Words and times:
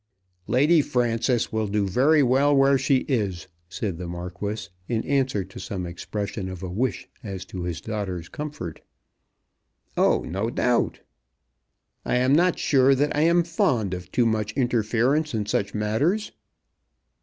"Lady 0.47 0.81
Frances 0.81 1.51
will 1.51 1.67
do 1.67 1.87
very 1.87 2.23
well 2.23 2.55
where 2.55 2.75
she 2.75 3.05
is," 3.07 3.47
said 3.69 3.99
the 3.99 4.07
Marquis, 4.07 4.69
in 4.89 5.03
answer 5.05 5.43
to 5.43 5.59
some 5.59 5.85
expression 5.85 6.49
of 6.49 6.63
a 6.63 6.69
wish 6.71 7.07
as 7.21 7.45
to 7.45 7.61
his 7.65 7.79
daughter's 7.81 8.27
comfort. 8.27 8.81
"Oh, 9.95 10.21
no 10.23 10.49
doubt!" 10.49 11.01
"I 12.03 12.15
am 12.15 12.33
not 12.33 12.57
sure 12.57 12.95
that 12.95 13.15
I 13.15 13.21
am 13.21 13.43
fond 13.43 13.93
of 13.93 14.11
too 14.11 14.25
much 14.25 14.53
interference 14.53 15.35
in 15.35 15.45
such 15.45 15.75
matters." 15.75 16.31